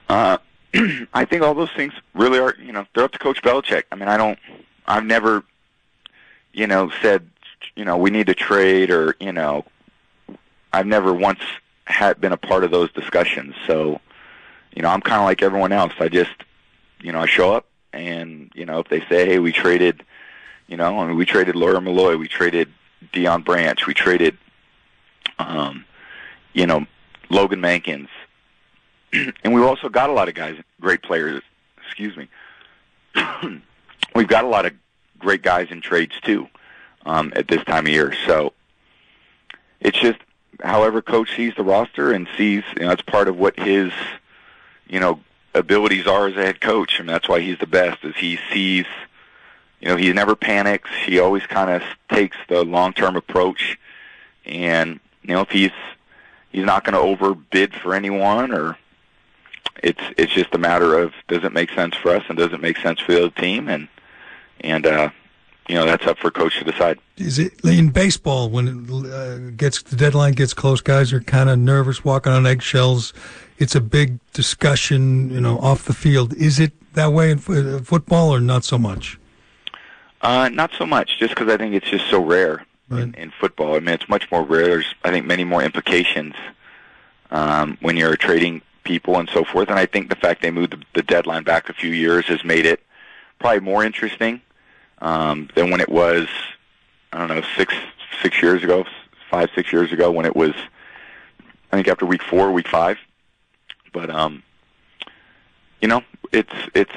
Uh, 0.08 0.38
I 1.12 1.24
think 1.24 1.42
all 1.42 1.54
those 1.54 1.72
things 1.72 1.92
really 2.14 2.38
are, 2.38 2.54
you 2.62 2.72
know, 2.72 2.86
they're 2.94 3.04
up 3.04 3.12
to 3.12 3.18
Coach 3.18 3.42
Belichick. 3.42 3.84
I 3.90 3.96
mean, 3.96 4.08
I 4.08 4.16
don't, 4.16 4.38
I've 4.86 5.04
never, 5.04 5.42
you 6.52 6.66
know, 6.66 6.90
said, 7.02 7.28
you 7.76 7.84
know, 7.84 7.96
we 7.96 8.10
need 8.10 8.26
to 8.26 8.34
trade 8.34 8.90
or, 8.90 9.16
you 9.20 9.32
know, 9.32 9.64
I've 10.72 10.86
never 10.86 11.12
once 11.12 11.40
had 11.86 12.20
been 12.20 12.32
a 12.32 12.36
part 12.36 12.64
of 12.64 12.70
those 12.70 12.92
discussions. 12.92 13.54
So, 13.66 14.00
you 14.74 14.82
know, 14.82 14.88
I'm 14.88 15.00
kind 15.00 15.20
of 15.20 15.24
like 15.24 15.42
everyone 15.42 15.72
else. 15.72 15.92
I 15.98 16.08
just, 16.08 16.30
you 17.00 17.12
know, 17.12 17.20
I 17.20 17.26
show 17.26 17.52
up 17.52 17.66
and, 17.92 18.50
you 18.54 18.64
know, 18.64 18.78
if 18.80 18.88
they 18.88 19.00
say, 19.00 19.26
hey, 19.26 19.38
we 19.38 19.52
traded, 19.52 20.02
you 20.66 20.76
know, 20.76 20.98
I 20.98 21.06
mean, 21.06 21.16
we 21.16 21.26
traded 21.26 21.56
Lawyer 21.56 21.80
Milloy, 21.80 22.18
we 22.18 22.28
traded 22.28 22.72
Deion 23.12 23.44
Branch, 23.44 23.86
we 23.86 23.94
traded, 23.94 24.38
um, 25.38 25.84
you 26.52 26.66
know, 26.66 26.86
Logan 27.28 27.60
Mankins, 27.60 28.08
and 29.12 29.54
we've 29.54 29.64
also 29.64 29.88
got 29.88 30.10
a 30.10 30.12
lot 30.12 30.28
of 30.28 30.34
guys, 30.34 30.56
great 30.80 31.02
players. 31.02 31.42
Excuse 31.84 32.16
me. 32.16 32.28
we've 34.14 34.28
got 34.28 34.44
a 34.44 34.48
lot 34.48 34.64
of 34.64 34.72
great 35.18 35.42
guys 35.42 35.68
in 35.70 35.80
trades 35.80 36.14
too 36.22 36.48
um, 37.04 37.32
at 37.36 37.48
this 37.48 37.64
time 37.64 37.86
of 37.86 37.92
year. 37.92 38.14
So 38.26 38.52
it's 39.80 39.98
just 39.98 40.18
however 40.62 41.02
coach 41.02 41.34
sees 41.36 41.54
the 41.56 41.64
roster 41.64 42.12
and 42.12 42.28
sees 42.36 42.62
you 42.76 42.82
know 42.82 42.88
that's 42.88 43.02
part 43.02 43.28
of 43.28 43.36
what 43.36 43.58
his 43.58 43.92
you 44.86 45.00
know 45.00 45.20
abilities 45.54 46.06
are 46.06 46.28
as 46.28 46.36
a 46.36 46.42
head 46.42 46.60
coach. 46.60 46.98
Mean 46.98 47.06
that's 47.06 47.28
why 47.28 47.40
he's 47.40 47.58
the 47.58 47.66
best. 47.66 48.04
Is 48.04 48.16
he 48.16 48.38
sees 48.52 48.86
you 49.80 49.88
know 49.88 49.96
he 49.96 50.12
never 50.12 50.36
panics. 50.36 50.90
He 51.04 51.18
always 51.18 51.44
kind 51.46 51.70
of 51.70 51.82
takes 52.08 52.36
the 52.48 52.64
long 52.64 52.92
term 52.92 53.16
approach, 53.16 53.78
and 54.44 55.00
you 55.22 55.34
know 55.34 55.40
if 55.40 55.50
he's 55.50 55.72
he's 56.50 56.64
not 56.64 56.84
going 56.84 56.94
to 56.94 57.00
overbid 57.00 57.74
for 57.74 57.94
anyone 57.94 58.52
or 58.52 58.76
it's 59.82 60.02
it's 60.16 60.32
just 60.32 60.54
a 60.54 60.58
matter 60.58 60.98
of 60.98 61.12
does 61.28 61.44
it 61.44 61.52
make 61.52 61.70
sense 61.70 61.96
for 61.96 62.10
us 62.10 62.22
and 62.28 62.38
does 62.38 62.52
it 62.52 62.60
make 62.60 62.76
sense 62.76 63.00
for 63.00 63.12
the 63.12 63.24
other 63.24 63.40
team 63.40 63.68
and 63.68 63.88
and 64.60 64.86
uh, 64.86 65.10
you 65.68 65.74
know 65.74 65.84
that's 65.86 66.06
up 66.06 66.18
for 66.18 66.30
coach 66.30 66.58
to 66.58 66.64
decide. 66.64 66.98
Is 67.16 67.38
it 67.38 67.64
in 67.64 67.90
baseball 67.90 68.50
when 68.50 68.68
it 68.68 69.12
uh, 69.12 69.50
gets 69.56 69.82
the 69.82 69.96
deadline 69.96 70.32
gets 70.32 70.54
close? 70.54 70.80
Guys 70.80 71.12
are 71.12 71.20
kind 71.20 71.48
of 71.48 71.58
nervous, 71.58 72.04
walking 72.04 72.32
on 72.32 72.46
eggshells. 72.46 73.12
It's 73.58 73.74
a 73.74 73.80
big 73.80 74.18
discussion, 74.32 75.30
you 75.30 75.40
know, 75.40 75.58
off 75.58 75.84
the 75.84 75.94
field. 75.94 76.34
Is 76.34 76.58
it 76.58 76.72
that 76.94 77.12
way 77.12 77.30
in 77.30 77.38
f- 77.38 77.86
football 77.86 78.34
or 78.34 78.40
not 78.40 78.64
so 78.64 78.78
much? 78.78 79.18
Uh, 80.20 80.48
not 80.48 80.72
so 80.76 80.86
much, 80.86 81.18
just 81.18 81.34
because 81.34 81.48
I 81.48 81.56
think 81.56 81.74
it's 81.74 81.88
just 81.88 82.08
so 82.08 82.22
rare 82.24 82.64
right. 82.88 83.02
in, 83.02 83.14
in 83.14 83.30
football. 83.30 83.74
I 83.74 83.80
mean, 83.80 83.90
it's 83.90 84.08
much 84.08 84.30
more 84.30 84.42
rare. 84.42 84.66
There's, 84.66 84.94
I 85.04 85.10
think, 85.10 85.26
many 85.26 85.44
more 85.44 85.62
implications 85.62 86.34
um, 87.30 87.78
when 87.80 87.96
you're 87.96 88.16
trading 88.16 88.62
people 88.84 89.18
and 89.18 89.28
so 89.30 89.44
forth. 89.44 89.68
And 89.68 89.78
I 89.78 89.86
think 89.86 90.10
the 90.10 90.16
fact 90.16 90.42
they 90.42 90.50
moved 90.50 90.72
the, 90.72 90.82
the 90.94 91.02
deadline 91.02 91.44
back 91.44 91.68
a 91.68 91.72
few 91.72 91.90
years 91.90 92.26
has 92.26 92.44
made 92.44 92.66
it 92.66 92.82
probably 93.38 93.60
more 93.60 93.84
interesting 93.84 94.40
um, 95.02 95.50
than 95.54 95.70
when 95.70 95.80
it 95.80 95.90
was. 95.90 96.28
I 97.12 97.18
don't 97.18 97.28
know 97.28 97.42
six 97.56 97.74
six 98.22 98.40
years 98.40 98.64
ago, 98.64 98.86
five 99.30 99.50
six 99.54 99.70
years 99.70 99.92
ago 99.92 100.10
when 100.10 100.24
it 100.24 100.34
was. 100.34 100.54
I 101.70 101.76
think 101.76 101.88
after 101.88 102.06
week 102.06 102.22
four, 102.22 102.50
week 102.52 102.68
five. 102.68 102.98
But 103.92 104.08
um, 104.08 104.42
you 105.82 105.88
know, 105.88 106.02
it's 106.30 106.54
it's. 106.74 106.94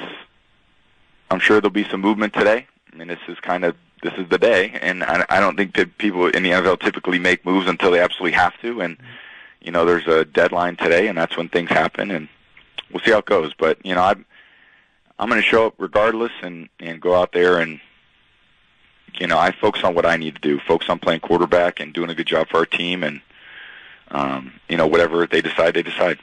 I'm 1.30 1.40
sure 1.40 1.60
there'll 1.60 1.70
be 1.70 1.88
some 1.88 2.00
movement 2.00 2.32
today. 2.32 2.66
I 2.92 2.96
mean, 2.96 3.08
this 3.08 3.18
is 3.28 3.38
kind 3.40 3.64
of 3.64 3.76
this 4.02 4.14
is 4.14 4.28
the 4.28 4.38
day, 4.38 4.78
and 4.80 5.02
I, 5.02 5.26
I 5.28 5.40
don't 5.40 5.56
think 5.56 5.74
that 5.74 5.98
people 5.98 6.28
in 6.28 6.44
the 6.44 6.50
NFL 6.50 6.80
typically 6.80 7.18
make 7.18 7.44
moves 7.44 7.66
until 7.66 7.90
they 7.90 8.00
absolutely 8.00 8.36
have 8.38 8.58
to. 8.62 8.80
And 8.80 8.96
you 9.60 9.72
know, 9.72 9.84
there's 9.84 10.06
a 10.06 10.24
deadline 10.24 10.76
today, 10.76 11.08
and 11.08 11.18
that's 11.18 11.36
when 11.36 11.48
things 11.48 11.70
happen, 11.70 12.10
and 12.10 12.28
we'll 12.90 13.02
see 13.02 13.10
how 13.10 13.18
it 13.18 13.26
goes. 13.26 13.52
But 13.52 13.84
you 13.84 13.94
know, 13.94 14.02
I'm 14.02 14.24
I'm 15.18 15.28
going 15.28 15.42
to 15.42 15.46
show 15.46 15.66
up 15.66 15.74
regardless, 15.78 16.32
and 16.42 16.68
and 16.78 17.00
go 17.00 17.14
out 17.14 17.32
there 17.32 17.58
and 17.58 17.80
you 19.20 19.26
know, 19.26 19.38
I 19.38 19.52
focus 19.52 19.84
on 19.84 19.94
what 19.94 20.06
I 20.06 20.16
need 20.16 20.34
to 20.36 20.40
do. 20.40 20.58
Focus 20.60 20.88
on 20.88 20.98
playing 20.98 21.20
quarterback 21.20 21.80
and 21.80 21.92
doing 21.92 22.10
a 22.10 22.14
good 22.14 22.26
job 22.26 22.48
for 22.48 22.58
our 22.58 22.66
team, 22.66 23.02
and 23.02 23.20
um, 24.10 24.52
you 24.68 24.76
know, 24.76 24.86
whatever 24.86 25.26
they 25.26 25.40
decide, 25.40 25.74
they 25.74 25.82
decide. 25.82 26.18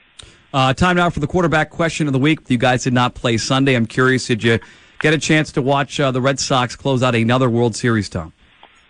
Uh, 0.53 0.73
time 0.73 0.97
now 0.97 1.09
for 1.09 1.19
the 1.19 1.27
quarterback 1.27 1.71
question 1.71 2.07
of 2.07 2.13
the 2.13 2.19
week. 2.19 2.39
You 2.47 2.57
guys 2.57 2.83
did 2.83 2.93
not 2.93 3.15
play 3.15 3.37
Sunday. 3.37 3.73
I'm 3.73 3.87
curious, 3.87 4.27
did 4.27 4.43
you 4.43 4.59
get 4.99 5.13
a 5.13 5.17
chance 5.17 5.51
to 5.53 5.61
watch 5.61 5.99
uh, 5.99 6.11
the 6.11 6.21
Red 6.21 6.39
Sox 6.39 6.75
close 6.75 7.01
out 7.01 7.15
another 7.15 7.49
World 7.49 7.75
Series, 7.75 8.07
Tom? 8.07 8.33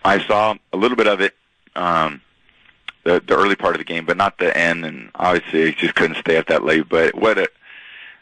I 0.04 0.24
saw 0.26 0.54
a 0.72 0.76
little 0.76 0.96
bit 0.96 1.06
of 1.06 1.20
it. 1.20 1.34
Um, 1.74 2.20
the 3.04 3.22
the 3.26 3.36
early 3.36 3.56
part 3.56 3.74
of 3.74 3.78
the 3.78 3.84
game, 3.84 4.04
but 4.04 4.16
not 4.16 4.38
the 4.38 4.56
end. 4.56 4.84
And 4.84 5.10
obviously, 5.14 5.72
just 5.72 5.94
couldn't 5.94 6.16
stay 6.16 6.36
up 6.36 6.46
that 6.48 6.64
late. 6.64 6.88
But 6.88 7.14
what 7.14 7.38
a, 7.38 7.48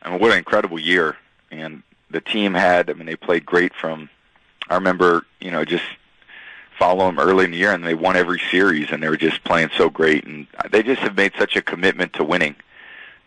I 0.02 0.10
mean, 0.10 0.20
what 0.20 0.32
an 0.32 0.38
incredible 0.38 0.78
year! 0.78 1.16
And 1.50 1.82
the 2.10 2.20
team 2.20 2.54
had. 2.54 2.90
I 2.90 2.92
mean, 2.92 3.06
they 3.06 3.16
played 3.16 3.46
great 3.46 3.74
from. 3.74 4.08
I 4.69 4.75
remember, 4.75 5.26
you 5.40 5.50
know, 5.50 5.64
just 5.64 5.85
follow 6.78 7.07
them 7.07 7.19
early 7.19 7.45
in 7.45 7.50
the 7.50 7.59
year, 7.59 7.73
and 7.73 7.85
they 7.85 7.95
won 7.95 8.16
every 8.16 8.40
series, 8.50 8.90
and 8.90 9.02
they 9.02 9.09
were 9.09 9.16
just 9.16 9.45
playing 9.45 9.71
so 9.76 9.88
great, 9.90 10.25
and 10.25 10.47
they 10.71 10.83
just 10.83 11.00
have 11.02 11.16
made 11.16 11.33
such 11.38 11.57
a 11.57 11.62
commitment 11.62 12.12
to 12.14 12.25
winning. 12.25 12.57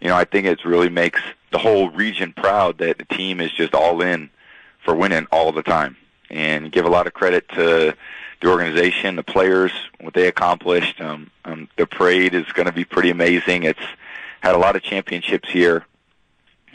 You 0.02 0.10
know, 0.10 0.16
I 0.16 0.26
think 0.26 0.46
it 0.46 0.66
really 0.66 0.90
makes 0.90 1.22
the 1.52 1.58
whole 1.58 1.90
region 1.90 2.34
proud 2.34 2.80
that 2.80 2.98
the 2.98 3.06
team 3.06 3.40
is 3.40 3.52
just 3.52 3.74
all 3.74 4.02
in 4.02 4.30
for 4.84 4.96
winning 4.96 5.28
all 5.32 5.52
the 5.52 5.64
time, 5.64 5.96
and 6.30 6.72
give 6.72 6.86
a 6.86 6.90
lot 6.90 7.08
of 7.08 7.14
credit 7.14 7.48
to 7.50 7.96
the 8.42 8.48
organization, 8.48 9.16
the 9.16 9.24
players, 9.24 9.72
what 10.02 10.14
they 10.14 10.28
accomplished. 10.28 11.00
Um, 11.00 11.32
um, 11.46 11.70
the 11.78 11.88
parade 11.88 12.34
is 12.34 12.46
going 12.52 12.66
to 12.68 12.72
be 12.72 12.84
pretty 12.84 13.10
amazing. 13.10 13.64
It's 13.64 13.80
had 14.42 14.56
a 14.56 14.60
lot 14.60 14.76
of 14.76 14.84
championships 14.84 15.50
here, 15.50 15.86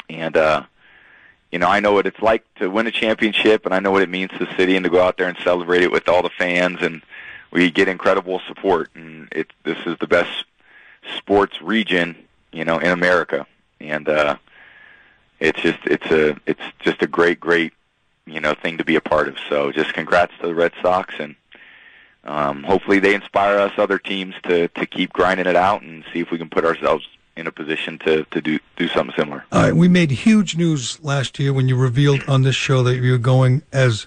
and 0.09 0.37
uh, 0.37 0.63
you 1.51 1.59
know 1.59 1.69
I 1.69 1.81
know 1.81 1.93
what 1.93 2.07
it's 2.07 2.21
like 2.21 2.45
to 2.57 2.71
win 2.71 2.87
a 2.87 2.91
championship, 2.91 3.65
and 3.65 3.75
I 3.75 3.81
know 3.81 3.91
what 3.91 4.03
it 4.03 4.09
means 4.09 4.31
to 4.33 4.45
the 4.45 4.57
city 4.57 4.77
and 4.77 4.85
to 4.85 4.91
go 4.91 5.03
out 5.03 5.17
there 5.17 5.29
and 5.29 5.39
celebrate 5.39 5.83
it 5.83 5.93
with 5.93 6.09
all 6.09 6.23
the 6.23 6.31
fans, 6.31 6.79
and 6.83 7.03
we 7.51 7.71
get 7.71 7.89
incredible 7.89 8.41
support. 8.47 8.91
And 8.95 9.29
it 9.33 9.53
this 9.65 9.79
is 9.87 9.97
the 9.99 10.07
best 10.07 10.45
sports 11.17 11.61
region, 11.61 12.17
you 12.53 12.65
know, 12.65 12.79
in 12.79 12.91
America, 12.91 13.47
and 13.81 14.09
uh, 14.09 14.37
it's 15.41 15.61
just 15.61 15.79
it's 15.85 16.07
a 16.07 16.37
it's 16.47 16.63
just 16.81 17.03
a 17.03 17.07
great 17.07 17.41
great 17.41 17.73
you 18.27 18.41
know 18.41 18.55
thing 18.55 18.79
to 18.79 18.85
be 18.85 18.97
a 18.97 19.01
part 19.01 19.29
of. 19.29 19.37
So 19.49 19.73
just 19.73 19.93
congrats 19.93 20.33
to 20.41 20.49
the 20.49 20.55
Red 20.55 20.73
Sox 20.83 21.15
and 21.19 21.35
um, 22.25 22.63
hopefully 22.63 22.99
they 22.99 23.15
inspire 23.15 23.59
us 23.59 23.73
other 23.77 23.99
teams 23.99 24.35
to 24.45 24.69
to 24.69 24.87
keep 24.87 25.13
grinding 25.13 25.47
it 25.47 25.57
out 25.57 25.83
and 25.83 26.05
see 26.13 26.21
if 26.21 26.31
we 26.31 26.39
can 26.39 26.51
put 26.51 26.65
ourselves 26.65 27.07
in 27.41 27.47
a 27.47 27.53
position 27.53 27.99
to 27.99 28.25
to 28.31 28.41
do 28.41 28.61
do 28.77 28.87
something 28.89 29.15
similar. 29.17 29.45
All 29.51 29.63
right, 29.63 29.75
we 29.75 29.89
made 29.89 30.11
huge 30.11 30.57
news 30.57 31.03
last 31.03 31.39
year 31.39 31.53
when 31.53 31.69
you 31.69 31.77
revealed 31.77 32.23
on 32.29 32.43
this 32.43 32.55
show 32.55 32.83
that 32.85 32.97
you 32.97 33.11
were 33.11 33.19
going 33.19 33.63
as 33.73 34.07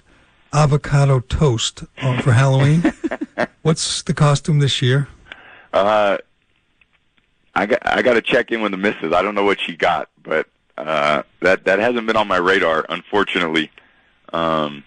avocado 0.52 1.20
toast 1.20 1.84
uh, 1.98 2.22
for 2.22 2.32
Halloween. 2.32 2.94
What's 3.62 4.02
the 4.02 4.14
costume 4.14 4.60
this 4.60 4.80
year? 4.80 5.08
Uh, 5.72 6.18
I 7.54 7.66
got 7.66 7.80
I 7.84 8.02
got 8.02 8.14
to 8.14 8.22
check 8.22 8.50
in 8.52 8.62
with 8.62 8.70
the 8.70 8.78
missus. 8.78 9.12
I 9.12 9.20
don't 9.22 9.34
know 9.34 9.44
what 9.44 9.60
she 9.60 9.76
got, 9.76 10.08
but 10.22 10.46
uh, 10.78 11.22
that 11.40 11.64
that 11.64 11.78
hasn't 11.80 12.06
been 12.06 12.16
on 12.16 12.28
my 12.28 12.38
radar, 12.38 12.86
unfortunately. 12.88 13.70
Um, 14.32 14.84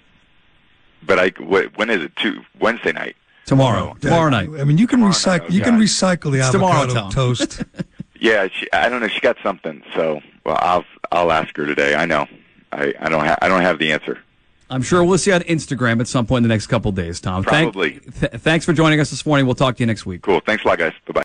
but 1.06 1.20
I 1.20 1.30
when 1.30 1.90
is 1.90 2.04
it? 2.04 2.16
To 2.18 2.42
Wednesday 2.60 2.94
night. 2.94 3.16
Tomorrow. 3.46 3.96
Tomorrow 4.02 4.30
night. 4.30 4.50
I 4.60 4.66
mean, 4.66 4.78
you 4.78 4.88
can 4.88 5.00
recycle. 5.00 5.44
Night, 5.44 5.52
you 5.52 5.62
can 5.62 5.80
recycle 5.80 6.32
the 6.34 6.42
avocado 6.42 6.88
tomorrow, 6.88 7.10
toast. 7.10 7.64
yeah, 8.20 8.48
she, 8.52 8.72
I 8.74 8.90
don't 8.90 9.02
know. 9.02 9.08
She 9.08 9.20
got 9.20 9.38
something, 9.44 9.84
so 9.96 10.22
well, 10.46 10.58
I'll 10.60 10.86
I'll 11.12 11.32
ask 11.32 11.56
her 11.58 11.66
today. 11.66 11.96
I 11.96 12.06
know. 12.06 12.28
I 12.72 12.94
I 13.00 13.10
don't 13.10 13.26
have 13.26 13.38
I 13.42 13.48
don't 13.48 13.62
have 13.62 13.80
the 13.80 13.92
answer. 13.92 14.20
I'm 14.70 14.82
sure 14.82 15.02
we'll 15.04 15.18
see 15.18 15.32
you 15.32 15.36
on 15.36 15.42
Instagram 15.44 16.02
at 16.02 16.10
some 16.10 16.26
point 16.26 16.40
in 16.40 16.44
the 16.50 16.54
next 16.54 16.68
couple 16.68 16.92
days, 16.92 17.22
Tom. 17.22 17.44
Thank- 17.46 17.72
Probably. 17.72 18.00
th- 18.02 18.34
thanks 18.42 18.66
for 18.66 18.74
joining 18.74 19.00
us 19.00 19.10
this 19.10 19.26
morning. 19.26 19.46
We'll 19.46 19.56
talk 19.56 19.78
to 19.78 19.80
you 19.82 19.88
next 19.88 20.06
week. 20.06 20.24
Cool. 20.24 20.42
Thanks 20.42 20.66
a 20.66 20.68
lot, 20.68 20.78
guys. 20.78 20.92
Bye 21.06 21.14
bye. 21.14 21.16